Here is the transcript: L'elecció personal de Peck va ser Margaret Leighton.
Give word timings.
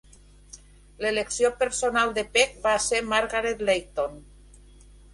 L'elecció 1.05 1.51
personal 1.61 2.15
de 2.17 2.25
Peck 2.39 2.59
va 2.67 2.75
ser 2.89 3.05
Margaret 3.13 3.65
Leighton. 3.71 4.21